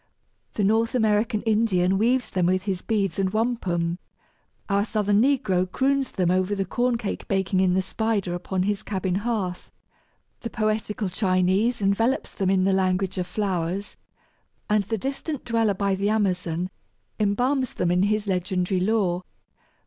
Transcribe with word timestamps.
The 0.53 0.63
North 0.63 0.95
American 0.95 1.43
Indian 1.43 1.99
weaves 1.99 2.31
them 2.31 2.47
with 2.47 2.63
his 2.63 2.81
beads 2.81 3.19
and 3.19 3.29
wampum; 3.29 3.99
our 4.67 4.83
southern 4.83 5.21
negro 5.21 5.71
croons 5.71 6.09
them 6.09 6.31
over 6.31 6.55
the 6.55 6.65
corn 6.65 6.97
cake 6.97 7.27
baking 7.27 7.59
in 7.59 7.75
the 7.75 7.83
spider 7.83 8.33
upon 8.33 8.63
his 8.63 8.81
cabin 8.81 9.13
hearth; 9.13 9.69
the 10.39 10.49
poetical 10.49 11.07
Chinese 11.07 11.83
envelops 11.83 12.31
them 12.33 12.49
in 12.49 12.63
the 12.63 12.73
language 12.73 13.19
of 13.19 13.27
flowers; 13.27 13.95
and 14.67 14.81
the 14.85 14.97
distant 14.97 15.45
dweller 15.45 15.75
by 15.75 15.93
the 15.93 16.09
Amazon 16.09 16.71
embalms 17.19 17.75
them 17.75 17.91
in 17.91 18.01
his 18.01 18.25
legendary 18.25 18.79
lore. 18.79 19.21